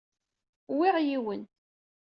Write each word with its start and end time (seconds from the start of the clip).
Uwyeɣ 0.71 0.97
yiwen. 1.07 1.41